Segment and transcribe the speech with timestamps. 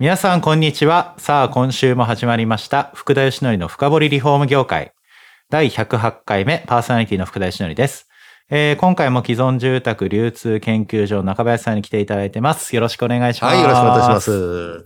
[0.00, 4.92] 皆さんこんにちはさあ今週も始まりました福田義則の深掘りリフォーム業界
[5.50, 8.08] 第108回目パーソナリティの福田義則です
[8.50, 12.76] えー、今回も既存住宅流通研究所中林さんに来ていただいてます。
[12.76, 13.54] よろしくお願いします。
[13.54, 14.84] はい、よろしくお願いします。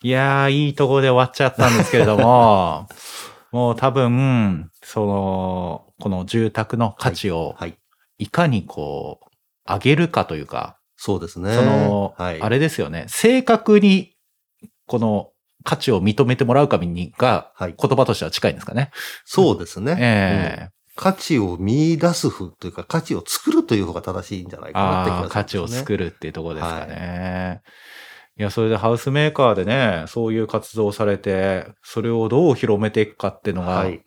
[0.00, 2.88] いやー、いいところで終わっちゃったんですけれども、
[3.52, 7.56] もう多分、その、この住宅の価値を、
[8.16, 11.54] いかにこう、上げるかというか、そうですね。
[11.54, 13.04] その、はい、あれですよね。
[13.08, 14.16] 正確に、
[14.88, 15.30] この
[15.62, 18.90] 価値を認めてもらうかにが、言葉としては近いんですかね。
[19.24, 19.96] そうですね。
[19.98, 27.60] ええー価値を見出すふというか、価値を作るという方が正しいんじゃないかなって気がする、ね、価値を作るっていうところですかね。
[27.62, 27.72] はい
[28.38, 34.00] いや、それでハウスメーカーでね、そういう活動をされて、それをどう広めていくかっていうのが、はい、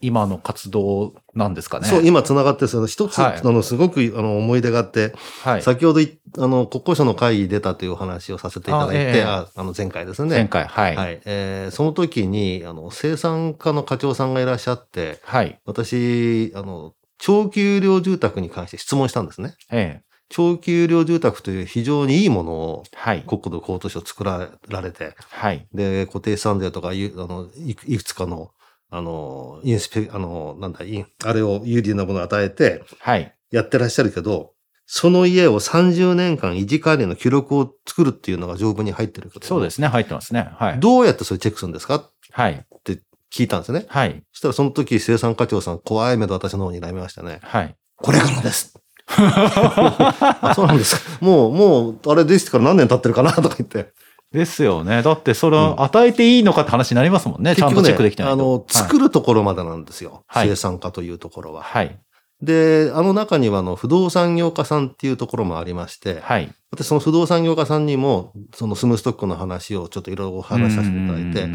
[0.00, 1.86] 今の活動なんですかね？
[1.86, 10.30] そう、今繋がってその一つ、はい、あの、すごく、あの、思い出があって、はい、先ほど、あの、国交省の会議出たというお話をさせていただいて、あえー、あの、前回ですね。
[10.30, 10.96] 前回、はい。
[10.96, 11.20] はい。
[11.24, 15.60] えー、その時に、あの、生産課の課長さんがいらっしゃって、はい。
[15.64, 19.54] 私、あの、長期有料住宅に関して質問したんですね。
[19.70, 20.12] ええ。
[20.34, 24.48] 長期有料住宅という非常にいいものを、はい、国土交通省作ら
[24.80, 28.50] れて、はい、で、固定資産税とかあのいくつかの
[28.94, 30.80] あの、インスペ、あの、なんだ、
[31.24, 33.34] あれを有利なものを与えて、はい。
[33.50, 34.52] やってらっしゃるけど、
[34.86, 39.46] その家を30年間維持管理の記録を作るっていうのが条文に入ってるけど。
[39.46, 40.50] そうですね、入ってますね。
[40.58, 40.80] はい。
[40.80, 42.10] どうやってそれチェックするんですか？
[42.32, 42.52] はい。
[42.52, 43.00] って
[43.32, 43.86] 聞いたんですね。
[43.88, 44.22] はい。
[44.32, 47.38] そしたらその時生産課長さん怖い目で私の方に睨みましたね。
[47.42, 47.74] はい。
[47.96, 48.78] これからです
[49.08, 51.24] あそうなんですか。
[51.24, 53.32] もう、もう、あれでしてから何年経ってるかな？
[53.32, 53.92] とか言って。
[54.32, 55.02] ですよね。
[55.02, 57.54] だって、それ、与えていいのかって話になりますもんね。
[57.54, 60.24] ちゃんとチェックできてないあの、作るところまでなんですよ。
[60.32, 61.62] 生産化というところは。
[61.62, 61.98] はい。
[62.40, 66.50] で、あの中には、あの、不動産業家さんっていうところもありまして、はい。
[66.72, 71.48] 私、その不動産業家さんにも、そのスムーストックの話をちょっといろいろお話しさせていただいて、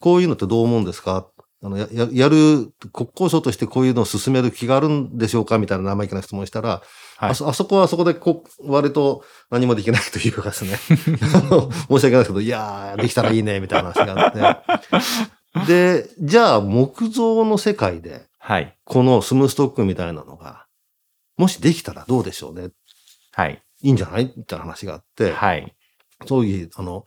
[0.00, 1.26] こういうのってどう思うんですか？
[1.64, 6.82] あの、や、やる、国交省としてこういうのを進める気があるんでしょうかみたいな生意気な質問したら、
[7.16, 10.76] はい、あそ、あそこはそこでこ、割と何もできないというかですね。
[10.86, 11.30] 申し訳
[11.88, 15.66] ないですけど、いやー、できたらいいね、みたいな話があって。
[15.66, 18.76] で、じゃあ、木造の世界で、はい。
[18.84, 20.66] このスムーストックみたいなのが、
[21.38, 22.68] もしできたらどうでしょうね。
[23.32, 23.62] はい。
[23.82, 24.32] いいんじゃない？
[24.36, 25.74] みたいな話があって、はい。
[26.26, 27.04] そういう、あの、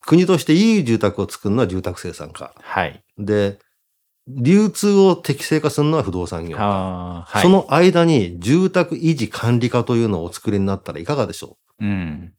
[0.00, 2.54] 国としていい住宅を作るのは住宅生産家。
[2.60, 3.04] はい。
[3.18, 3.58] で、
[4.28, 6.56] 流通を適正化するのは不動産業。
[6.56, 11.84] はい、その間に住宅維持管理課というのをお作りになったらいかがでしょう？
[11.84, 12.32] うん。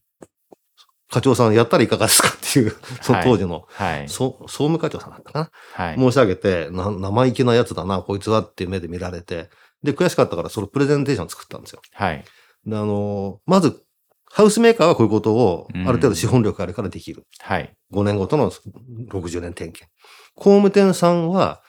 [1.11, 9.49] 課長さんやったらいかがですかっていう、その当時の、はい、総務課長さんだったかな、はい、申し上げてな、生意気なやつだな、こいつはっていう目で見られて、
[9.83, 11.81] で、悔しかったからそのプレゼンテーションを作ったんですよ。
[11.93, 12.23] はい。
[12.65, 13.83] で、あの、まず、
[14.31, 17.27] ハウスメーカーはこういうことを、ある程度資本力があるからできる。
[17.41, 17.71] はい。
[17.91, 19.91] 5年ごとの60年点検。
[20.33, 21.61] 工務店さんは、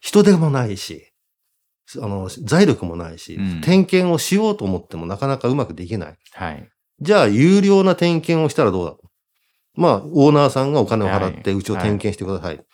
[0.00, 1.12] 人手もないし、
[1.96, 6.18] あの、財力もないし、うん、点検をしようと思ってもなかなかうまくできない。
[6.32, 6.68] はい。
[7.00, 8.96] じゃあ、有料な点検をしたらどうだ？
[9.74, 12.56] まあ、オーナーさんがお金を払って、うちを点検してください。
[12.56, 12.66] はい、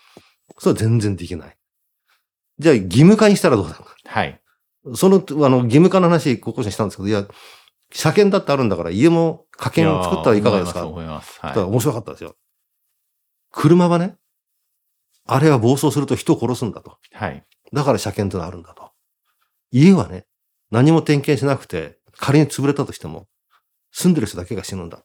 [0.59, 1.57] それは全然できない。
[2.59, 3.79] じゃあ、義務化にしたらどうだ？
[4.05, 4.41] はい。
[4.95, 7.27] その、あの、義務化の話、ここにしたんですけど、いや、
[7.93, 10.87] 車検だってあるんだから、家も家検を作ったらいかがですか？
[10.87, 11.39] 思います。
[11.41, 11.59] はい。
[11.59, 12.35] 面白かったですよ。
[13.51, 14.17] 車はね、
[15.27, 16.99] あれは暴走すると人を殺すんだと。
[17.13, 17.45] はい。
[17.73, 18.91] だから車検というのはあるんだと。
[19.73, 20.27] 家はね、
[20.71, 23.27] 何も点検しなくて、仮に潰れたとしても、
[23.93, 25.05] 住んでる人だけが死ぬんだ。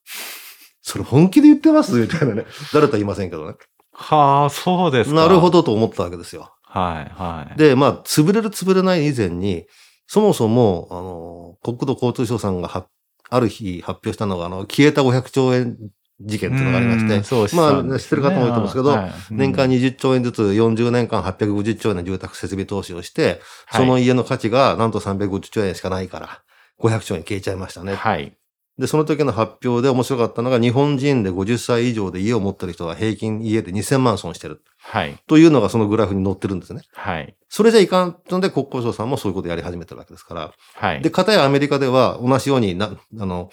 [0.81, 1.93] それ本気で言ってます？
[1.99, 2.45] みたいなね。
[2.73, 3.55] 誰とは言いませんけどね。
[3.93, 5.15] はあ、そうですか。
[5.15, 6.53] なるほどと思ったわけですよ。
[6.63, 7.57] はい、はい。
[7.57, 9.65] で、まあ、潰れる潰れない以前に、
[10.07, 12.87] そもそも、あの、国土交通省さんが
[13.29, 15.77] ある日発表したのが、あの、消えた500兆円
[16.25, 23.41] 事件っていうのがありまして、そうまあ、知ってる方もいると思うんですけど、はい、年間20兆円ずつ40年間850兆円の住宅設備投資をして、
[23.71, 26.41] その家の価値がなんと350兆円しかないから、
[26.79, 27.95] 500兆円消えちゃいましたね。
[27.95, 28.35] はい。
[28.81, 34.63] で、その時の発表で面白かったのが、日本人で50歳以上で家を持ってる人は平均家で2000万損してる。
[34.79, 35.15] はい。
[35.27, 36.81] というのがそのグラフに載ってるんですね。
[36.93, 37.35] はい。
[37.47, 40.51] それじゃいかんので、国交省さんもそういうことやり始めてるわけですから。
[40.75, 41.01] はい。
[41.01, 43.51] で、片やアメリカでは同じようにな、あの、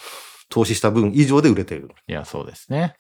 [0.48, 1.90] 投資した分以上で売れている。
[2.06, 2.94] いや、そうですね。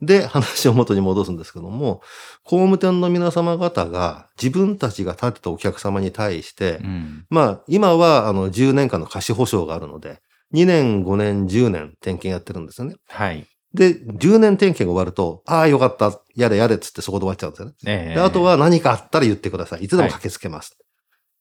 [0.00, 2.02] で、話を元に戻すんですけども、
[2.44, 7.26] 工務店の皆様方が自分たちが立てたお客様に対して、うん。
[7.30, 10.20] まあ、今はあの10年間の貸し保証があるので、
[10.54, 12.94] 2年、5年、10年点検やってるんですよね。
[13.08, 13.46] はい。
[13.74, 17.74] で、10年点検が終わると、ああ、よかった、やれやれっつってそこで終わっちゃうんですよね。
[17.86, 19.84] ええであとは何かあったら言ってください。
[19.84, 20.78] いつでも駆けつけます。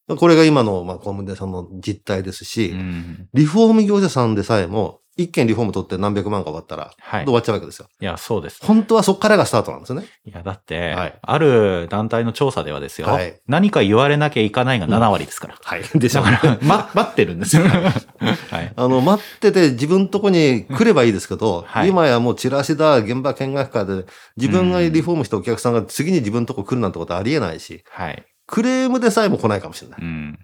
[0.07, 3.29] これが今の、まあ、工務店さんの実態ですし、うん。
[3.33, 7.25] リフォーム業者さんでさえも、一件リフォーム取って何百万か終わったら、はい。
[7.25, 7.87] 終わっちゃうわけですよ。
[7.99, 8.63] いや、そうです。
[8.63, 10.05] 本当はそこからがスタートなんですよね。
[10.25, 15.57] いや、だって、はいある団体の調査ではですよ、はい何か言われなきゃいかないが7割ですから。
[15.61, 15.81] はい。
[15.95, 17.63] でしょだから、 ま、待ってるんですよ。
[17.63, 18.73] はい。
[18.75, 24.05] あの、待ってて自分とこに来ればいいですけど、はい今やもうチラシだ、現場見学会で、
[24.35, 28.23] 自分がリフォームしたお客さんが次に自分とこ来るなんてことはありえないし、はい。
[28.45, 29.99] クレームでさえも来ないかもしれない。
[30.01, 30.39] うん。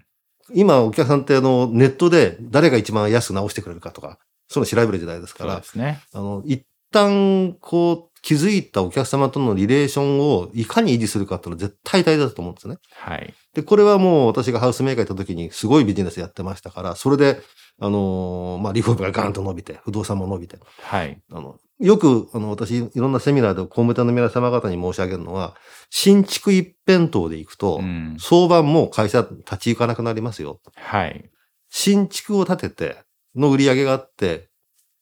[0.52, 4.18] 今お客さんってあの、ネットで誰が一番安く直してくれるかとか、
[4.48, 6.00] そういうの調べる時代ですかそうら、ですね。
[6.12, 12.78] あの、一旦、こう、気づいたお客様とのリレーションをいかに維持するかっていうのは絶対大事だと思うんですね。
[12.94, 13.34] はい。
[13.52, 17.42] で、これはもう私がハウスメーカー行った時にすごいビジネスやってましたから、それで、
[17.78, 21.20] あのーまあ、リフォームがガーンと伸びて、不動産も伸びて、はい。
[21.30, 25.54] あの、よく、あの、私、いろんなセミナーで工務店の皆様方に申し上げるのは、
[25.90, 28.16] 新築一辺倒で行くと、うん。
[28.18, 30.60] 相場も会社立ち行かなくなりますよ。
[30.76, 31.30] はい。
[31.68, 32.96] 新築を建てて
[33.36, 34.48] の売り上げがあって、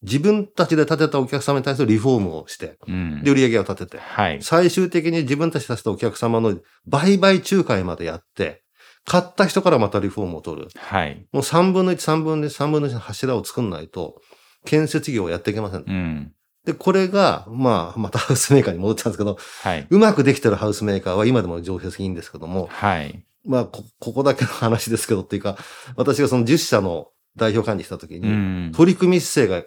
[0.02, 3.30] 自分たちで建てたお客様に対するリフォームをして、うんで、。
[3.30, 4.42] 売り上げを立てて、はい。
[4.42, 8.62] 最終的に自分たち建てたお客様の売買仲介までやって、
[9.04, 10.68] 買った人からまたリフォームを取る。
[10.76, 11.26] はい。
[11.32, 14.20] もう3分の1、3分の1、3分の1の柱を作んないと、
[14.64, 15.84] 建設業をやっていけません。
[15.86, 16.32] うん。
[16.64, 19.86] で、これが、まあ、また ハウスメーカーに戻っちゃうんですけど、はい。
[19.88, 23.24] うまくできてるハウスメーカーは今でも上質いいんですけども、はい。
[23.44, 25.56] まあ、こ、ここだけの話ですけどっていうか、
[25.96, 28.28] 私がその10社の代表管理した時うに、
[28.68, 28.72] ん。
[28.72, 29.66] 取り組み姿勢が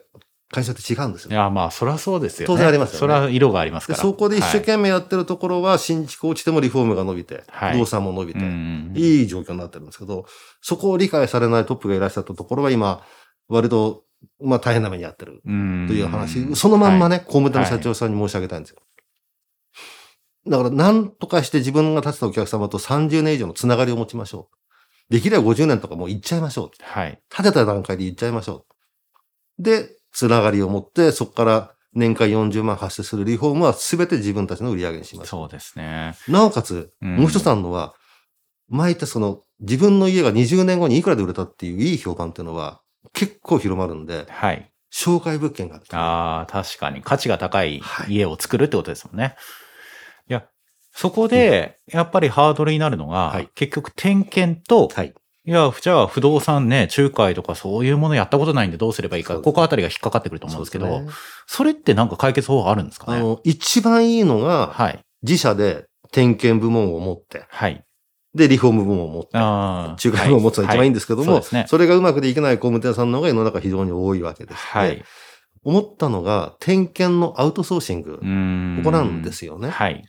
[0.52, 1.32] 会社って違うんですよ。
[1.32, 2.54] いや、まあ、それはそうですよね。
[2.54, 4.02] 当然ありますよねそれは色がありますかで、ら。
[4.04, 8.94] そこで一生はい懸命やってるところは、新築落ちてもリフォームが伸びて、はい不動産も伸びて、うん。
[8.96, 10.26] いい状況になってるんですけど、
[10.62, 13.02] そこを理解されないトップがいらっしゃったところは今、
[13.48, 14.04] 割と、
[14.42, 15.86] まあ大変な目にやってるうん。
[15.88, 18.82] という話、そのまんまね、はい工務店の社長さんに申し上げたいんですよ。
[20.48, 24.56] だから、なんとかして自分が立てたお客様と30年以上のつながりを持ちましょう。
[25.10, 26.70] できれば50年とかもう行っちゃいましょう。
[26.82, 27.22] はい。
[27.30, 28.66] 立てた段階で行っちゃいましょ
[29.60, 29.64] う。
[29.64, 35.30] で、つながりを持って、そこから年間40万発生するリフォームは全て自分たちの売り上げにします。
[35.30, 36.16] そうですね。
[36.28, 37.94] なおかつ、うんもう一つあるのは、
[38.68, 42.82] 前言ったその、自分の家が20年後にいくらで売れたっていういい評判っていうのは
[43.14, 44.72] 結構広まるんで、はい。
[44.92, 45.86] 紹介物件がある。
[45.92, 49.24] ああ、確かに価値が高いはい家を作るってことですもんね。
[49.24, 49.36] いや、
[50.98, 55.14] そこで、やっぱりハードルになるのが、はい結局点検と、はい。
[55.48, 61.02] いや、じゃあ不動産ね、仲介とかそういうものやったことないんでどうすればいいか、ここあたりが引っかかってくると思うんですけど、
[61.46, 63.12] そねれってなんか解決方法あるんですか？
[63.12, 65.00] ねあの、一番いいのが、はい。
[65.22, 67.84] 自社で点検部門を持って、はい。
[68.34, 69.30] で、リフォーム部門を持って。
[69.38, 71.66] 仲介部門を持つのが一番いいんですけども、はいはいそね。
[71.68, 74.66] それがうまくできない工務店さんの方が世の中非常に多いわけです。
[74.66, 75.04] はい。
[75.64, 78.82] 思ったのが、点検のアウトソーシングう、ん。
[78.84, 79.70] 行うんですよね。
[79.70, 80.04] はい。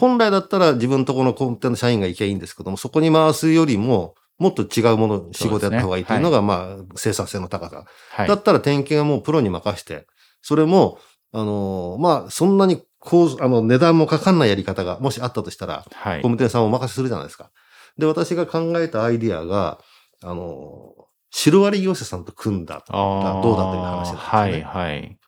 [0.00, 7.84] 本来だったら自分とこの工務店の社員が行けばいいんですけども、そこに回すよりも、もっと違うもの、仕事やった方がいいというのが、まあ、生産性の高さ。
[8.12, 8.28] はい。
[8.28, 10.06] だったら点検はもうプロに任して、
[10.40, 10.98] それも、
[11.32, 16.28] あのーまあ、そんなにこう、あの、値段もかかんないやり方が、もしあったとしたら、はい工。
[16.28, 17.50] 務店さんをお任せするじゃないですか。
[17.98, 19.78] で、私が考えたアイディアが、
[20.22, 22.82] あのーシロアリ業者さんと組んだ。
[22.88, 25.18] どうだという話だったんですねはい、はい。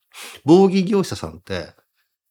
[0.44, 1.68] 防御業者さんって、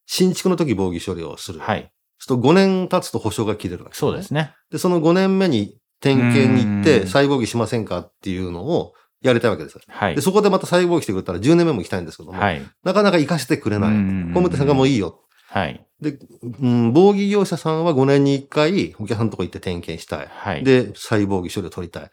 [0.06, 1.60] 新築の時防御処理をする。
[1.60, 1.91] はい。
[2.24, 4.54] そうすると5年経つと保証が切れるわけそうですね。
[4.70, 9.80] で、その5年目に点検に行っうて、ん再防御しませんかっていうのをやりたいわけです。
[9.88, 10.22] はいで、。
[10.22, 12.62] そこでまた再防御してくれたら10年目も行きたいんですけども、はい。
[12.84, 13.90] なかなか行かせてくれない。
[13.90, 15.20] うん工務店さんがもういいよ。
[15.50, 15.86] はい。
[16.00, 16.18] で、
[16.62, 20.28] うん、防御業者さんは5年に1回お客さんのとこ行って点検したい。
[20.30, 22.10] はい。、で、再防御処理を取りたい。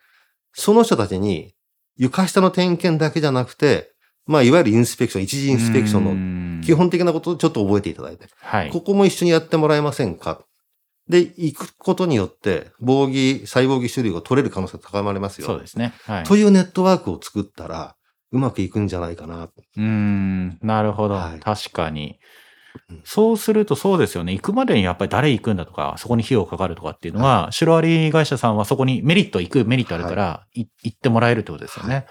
[0.53, 1.55] その人たちに、
[1.97, 3.93] 床下の点検だけじゃなくて、
[4.29, 6.75] まあ、いわゆるインスペクション、一時インスペクションのの基。
[6.75, 8.71] 本的なことをちょっと覚えていただいて、はい。
[8.71, 10.45] ここも一緒にやってもらえませんか？
[11.09, 15.47] で、行くことによって、防御、再防御種類を取れる可能性が高まりますよ。
[15.47, 15.95] そうですね。
[16.05, 16.25] はい。
[16.25, 17.97] というネットワークを作ったら、
[18.31, 19.45] うまくいくんじゃないかな。
[19.45, 21.15] うーん、なるほど。
[21.15, 22.19] はい確かに
[22.91, 23.01] うん。
[23.05, 24.35] そうするとそうですよね。
[24.35, 32.05] 行くまでにやっぱり誰行くんだとか、そこに費用かかるとかっていうのは、シロアリ会社さんはそこにメリット、行くメリットあるから、い行ってもらえるってことですよね。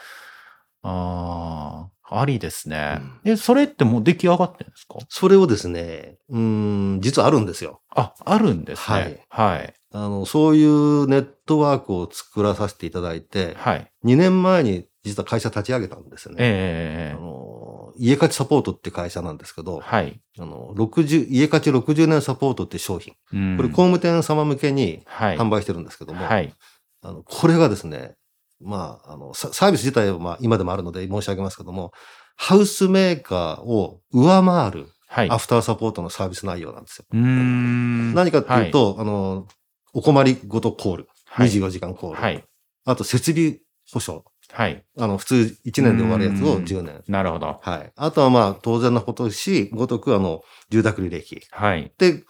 [0.81, 3.01] ああ、ありですね。
[3.25, 4.99] え、それってもう出来上がってるんですか？
[5.09, 7.81] それをですね、うーん、実はあるんですよ。
[7.95, 9.25] あ、あるんですね。
[9.29, 9.73] はい。
[9.93, 13.91] あの、そういうネットワークを作らさせていただいて、はい。
[14.05, 16.37] 2年前に実は会社立ち上げたんですよね。
[16.41, 20.19] ええあの家価値サポートって会社なんですけど、はい。
[20.37, 23.15] あの、60、家価値60年サポートって商品。
[23.33, 25.37] うんこれ工務店様向けにはい。
[25.37, 26.53] 販売してるんですけども、はい。
[27.01, 28.15] あの、これがですね、
[28.59, 31.91] まあ、あの、ササービス自体はまあ今でもあるので申し上げますけども、
[32.35, 35.29] ハウスメーカーを上回るはい。
[35.29, 37.05] アフターサポートのサービス内容なんですよ。
[37.11, 38.13] うーん。
[38.13, 39.47] 何かっていうと、あの、
[39.93, 41.07] お困りごとコール。
[41.25, 42.21] はい、24時間コール。
[42.21, 42.43] はい。
[42.85, 43.59] あと設備
[43.91, 44.25] 保証。
[44.51, 44.83] はい。
[44.97, 47.03] あの、普通1年で終わるやつをうん10年。
[47.07, 47.59] なるほど。
[47.61, 47.91] はい。
[47.95, 51.41] あとはまあ、当然のことし、ごとくあの、住宅履歴。
[51.51, 51.91] はい。
[51.97, 52.23] で、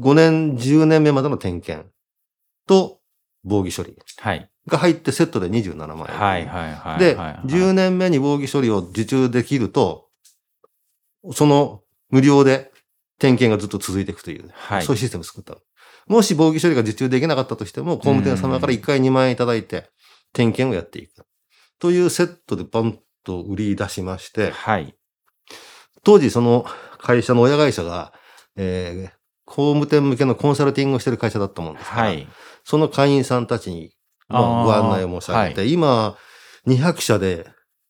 [0.00, 1.88] 5年、10年目までの点検
[2.66, 3.00] と
[3.44, 4.50] 防御処理はい。
[4.66, 6.18] が入ってセットで27万円。
[6.18, 6.46] はい。
[6.46, 6.74] はい。
[6.74, 6.98] はい。
[6.98, 10.08] で、はい10年目に防御処理を受注できると、
[11.32, 12.72] その無料で
[13.18, 15.58] 点検がずっと続いていくという、はいそういうシステムを作ったの。
[16.06, 19.90] もし防御処理が受注できなかったとしても、工務店様から1回2万円いただいて、
[20.32, 21.26] 点検をやっていく。
[21.78, 24.94] というセットでバンと売り出しまして、はい。
[26.02, 26.66] 当時その
[26.98, 28.12] 会社の親会社が、
[28.56, 32.26] えー工務店向けのコンサルティングをしてる会社だったもんですから、はい。
[32.64, 33.90] その会員さんたちに、
[34.28, 34.36] ご
[34.72, 36.16] 案内を申し上げて、今、
[36.66, 37.46] 200社で、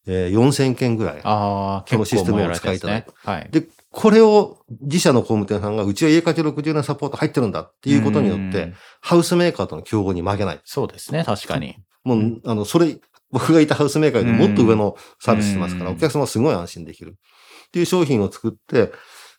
[0.07, 1.23] えー4000件ぐらい。
[1.23, 3.07] このシステムをもうやられてますね。
[3.25, 3.49] はい。
[3.51, 10.61] で、これを自社の工務店さんが、うちは家価値60年サポート入ってるんだっていうことによってうん、ハウスメーカーとの競合に負けない。
[10.65, 11.77] そうですね、確かに。
[12.03, 12.99] もう、あの、それ、
[13.31, 17.17] 僕がいたハウスメーカーよりもっと上のサービスしてますから、うんお客様はすごい安心できる。
[17.69, 18.93] っていう商品を作って、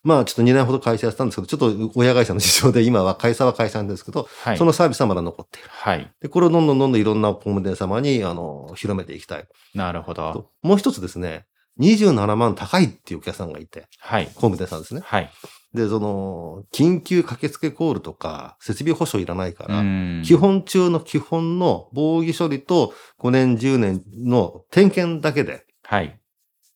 [0.06, 4.58] まあちょっと2年ほど会社やってたんですけど、ちょっと親会社の事情で 今は会社は会社なんですけど、はい。
[4.58, 5.70] そのサービスはまだ残っている。
[5.72, 6.12] はい。
[6.22, 9.48] で、これをどんどんどんどんいろんな工務店様に、あの、広めていきたい。
[9.74, 10.32] なるほど。
[10.32, 11.48] ともう一つですね、
[11.80, 14.28] 27万高いっていうお客さんがいて、はい。
[14.28, 15.02] 工務店さんですね。
[15.04, 15.32] はい。
[15.74, 26.20] で、その、緊急駆けつけコールとか、設備保証いらないから、うん基本中の基本の防御処理と5年、10年の点検だけで、はい。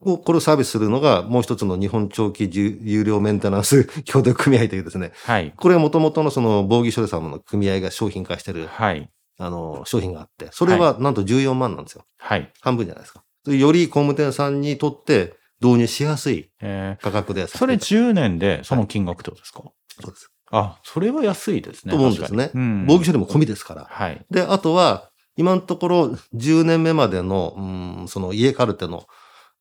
[0.02, 5.54] こうこれをサービスするのがもう一つの日本長期有料メンテナンス 協同組合というですね、はい。
[5.56, 9.10] これは元々のその防御処理様の組合が商品化してる、はい。
[9.38, 12.06] あの、商品があって、それはなんと14万なんですよ。
[12.18, 12.52] はい。
[12.62, 13.24] 半分じゃないですか。
[13.48, 20.32] より工務店さんにとって導入しやすいえー価格でそれさせてい10年でその金額ってことですか、ただそうです。
[20.52, 21.92] あ、それは安いですね。
[21.92, 22.86] と思うんですねうん。
[22.88, 23.88] 防御処理も込みですから。
[23.90, 24.26] はい。
[24.32, 29.06] で、あとは、今のところ10年目までの、うん、その家カルテの、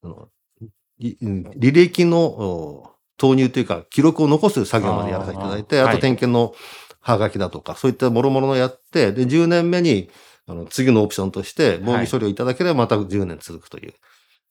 [0.02, 0.28] あの
[1.00, 6.54] 履歴のお投入というか、記録を残す作業までやらせていただいて、あと点検の
[7.00, 10.08] ハガキだとか、そういった諸々のやって、で、10年目に、
[10.46, 13.94] あの、次のオプションとして、防御処理をいただければまた10年続くという。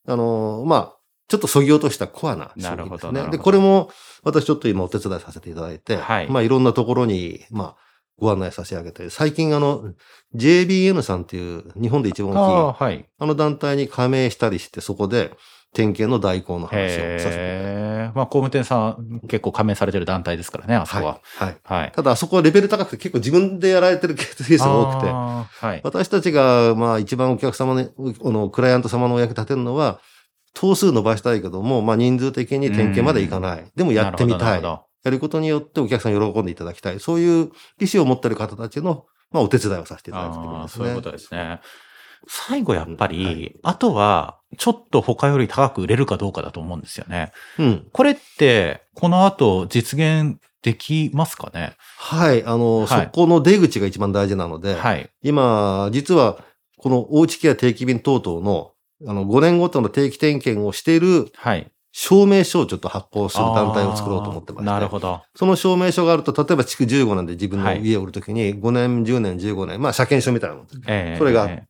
[0.07, 3.31] あのーまあ、ちょっとそぎ落としたコアな商なる品ですね。
[3.31, 3.89] で、これも
[4.23, 7.86] 私ちょっと今お手伝いさせていただいて、はいまあいろんなところに、まあ、
[8.19, 9.93] ご案内差し上げて、最近あの、
[10.35, 13.05] JBN さんっていう日本で一番あ大きい、あ、はい。
[13.19, 15.31] あの団体に加盟したりして、そこで
[15.73, 18.11] 点検の代行の話をさせて。
[18.15, 21.19] まあ、工務店さん結構加盟されてる団体ですからね、あそこは。
[21.35, 21.57] はい。
[21.63, 21.91] はい。
[21.91, 25.81] ただ、あそこはレベル高くて結構自分でやられてるケースが多くて、はい。
[25.83, 29.99] 私たちが、まあ一番お客様ね、このクライアント様のお役立てるのは、
[30.55, 33.65] 頭数伸ばしたいけども、まあ人数的に点検までいかない。
[33.75, 34.61] でもやってみたい。
[35.03, 36.99] やることによってお客さんに喜んでいただきたい。
[36.99, 40.85] そういう意思を持っている方たちの、まあお手伝いをさせていただくというこすね。
[40.85, 41.59] そういうことですね。
[42.27, 47.31] 最後やっぱり、うんはいあとは、ちょっと他より高く売れるかどうかだと思うんですよね。
[47.59, 47.87] うん。
[47.91, 51.75] これって、この後実現できますかね？
[51.97, 52.43] はい。
[52.45, 55.09] あの、はいそこの出口が一番大事なので、はい。
[55.21, 56.37] 今、実は、
[56.77, 58.71] このおうちケア定期便等々の、
[59.07, 61.71] あの、5年ごとの定期点検をしているはい。
[61.99, 64.65] 証明書をちょっと発行する団体を作ろうと思ってまして。
[64.67, 65.23] なるほど。
[65.35, 70.81] その証明書があると、例えば築15年で自分のはい家を売るときに、5年、10年、15年、まあ、車検証みたいなもんです。
[70.85, 71.67] ええそれがあってええ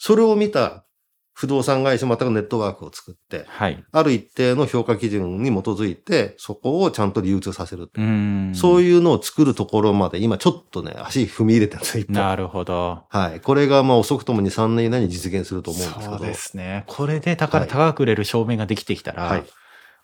[0.00, 0.84] それを見た
[1.32, 3.84] 不動産会社またはネットワークを作って、はい。
[3.92, 7.84] ある一定の評価基準に基づいて、そこをちゃんと流通させる。
[7.84, 8.56] う。
[8.56, 12.04] そうういうのを作るところまで、今ちょっとね、足踏み入れてるんですよ。
[12.08, 13.04] なるほど。
[13.08, 13.40] はい。
[13.40, 16.18] これがまあ遅くとも2、3年以内に実現すると思うんですけど。
[16.18, 16.82] そうですね。
[16.88, 19.44] これで高,、はい高く売れる証明ができてきたら、はい。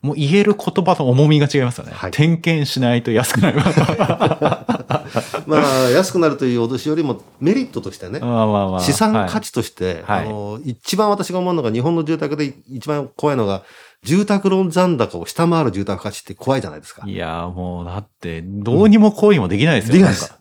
[0.05, 1.93] もう言える言葉の重みが違いますよね。
[1.95, 3.61] はい点検しないと安くなる。
[5.49, 13.63] まあ、安くなるという脅しよりもメリットとしてね、まあまあまあ資産価値として、はいあの、一番私が思うのが、日本の住宅で一番怖いのが、
[14.03, 17.09] 住宅ローン残高を下回る住宅価値って怖いじゃないですかは。
[17.09, 19.93] い、いやーもうだって、どうにも行為もできないですよ。
[19.95, 20.35] できないです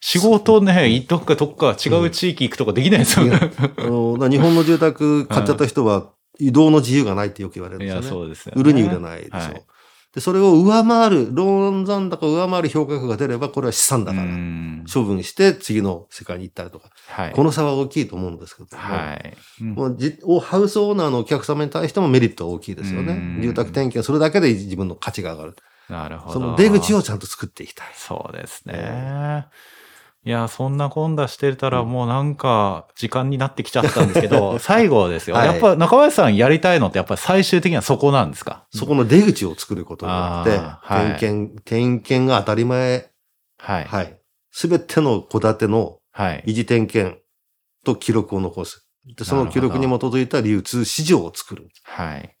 [0.00, 3.32] 仕事ね、どっかどっか違う地域行くとかできないですよね。
[3.78, 8.08] あのだから日本の住宅買っちゃった人は、移動の自由がないってよく言われるんですよね。
[8.08, 8.60] そうですよ、ね。
[8.60, 9.36] 売るに売れないでしょ。
[9.36, 9.62] はい
[10.14, 17.32] で、それを上回る、ローン残高を上回る評価額が出れば、これは資産だから、うん処分して次の世界に行ったりとか、はい。
[17.32, 19.36] この差は大きいと思うんですけども、はい。
[19.60, 23.42] うんもうじおハウスオーナーのお客様に対してもメリットは大きいですようんね。
[23.42, 25.56] 住宅点検するだけで自分の価値が上がる。
[25.88, 26.34] なるほど。
[26.34, 27.86] その出口をちゃんと作っていきたい。
[27.94, 29.46] そうですね。
[30.22, 35.36] いや、そんなこんだしてたらもうなんか時間になってきちゃったんですけど、 最後ですよ。
[35.36, 38.66] はいやっぱ中林さんやりたいのってやっぱり最終的にはそこなんですか？
[38.70, 43.10] そこの出口を作ることによって、はい点検、点検が当たり前。
[43.58, 43.84] はい。
[43.84, 44.18] はい。
[44.52, 46.44] すべての戸建てのはい。
[46.46, 47.18] 維持点検
[47.84, 48.86] と記録を残す。
[49.16, 51.68] で、その記録に基づいた流通市場を作る。
[51.84, 52.36] はい。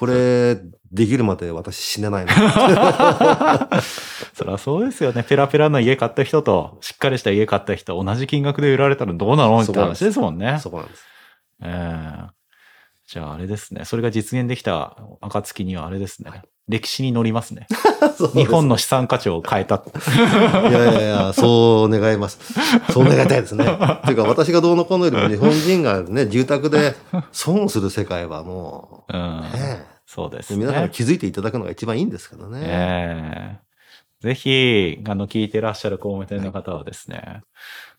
[0.00, 0.56] これ、
[0.90, 2.32] できるまで私死ねないな。
[4.32, 5.22] そりゃそうですよね。
[5.22, 10.58] ペラペラの家買った人と、しっかりした家買った人、同じ金額で売られたらどうなのって話ですもんね。
[10.58, 11.04] そこなんです。
[11.62, 12.40] ええ
[13.12, 13.84] じゃああれですね。
[13.84, 16.30] それが実現できた暁にはあれですね。
[16.68, 17.66] 歴史に乗りますね。
[18.16, 19.74] す日本の資産価値を変えた。
[19.74, 19.80] い
[20.70, 22.38] やいやいや、そう願います。
[22.92, 23.64] そう願いたいですね。
[24.04, 26.94] というか、私がどうのこうのよりも日本人がね、住宅で
[27.32, 30.58] 損する世界はもうんう、ね、そうですね。
[30.58, 32.60] 皆さんが気づいていただくのが一番いいんですけどね。
[32.64, 33.70] ええ
[34.20, 37.42] ぜひ、あの、聞いてらっしゃる工務店の方はですね、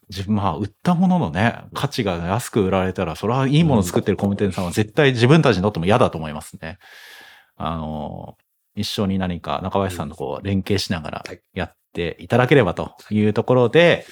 [0.09, 6.79] 自分、まあ、売ったもののね、価値が安く売られたら、それはいいものを作ってる工務店さんは絶対自分たちにとっても嫌だと思いますね。
[7.55, 8.35] あの、
[8.75, 14.05] 一緒に何か中林さんとこう連携しながらはいやっていただければというところで、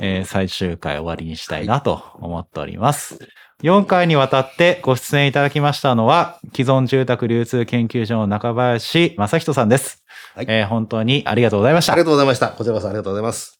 [0.00, 3.18] えー最終回終わりにしたいなと思っております。
[3.62, 10.04] 4回にわたってご出演いただきましたのは、既存住宅流通研究所の中林正人さんです。
[10.34, 12.00] はいえー本当にありがとうございましたあり。
[12.00, 12.48] がとうございました。
[12.50, 13.58] こちらこそありがとうございます。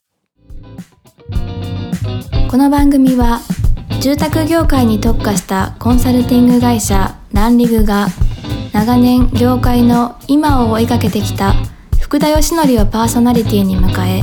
[2.51, 3.41] この番組は
[4.01, 8.07] 住宅業界に特化したコンサルティング会社ランリグが
[8.73, 11.55] 長年業界の今を追いかけてきた
[12.01, 14.23] 福田義則をパーソナリティに迎え